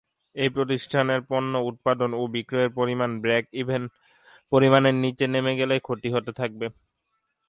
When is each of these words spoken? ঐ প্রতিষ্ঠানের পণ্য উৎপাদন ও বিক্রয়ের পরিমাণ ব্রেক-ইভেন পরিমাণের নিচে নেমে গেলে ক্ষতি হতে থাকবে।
ঐ 0.35 0.45
প্রতিষ্ঠানের 0.55 1.21
পণ্য 1.29 1.53
উৎপাদন 1.69 2.09
ও 2.13 2.23
বিক্রয়ের 2.33 2.71
পরিমাণ 2.75 3.09
ব্রেক-ইভেন 3.23 3.83
পরিমাণের 4.51 4.95
নিচে 5.03 5.25
নেমে 5.27 5.53
গেলে 5.59 5.75
ক্ষতি 5.81 6.09
হতে 6.15 6.31
থাকবে। 6.39 6.67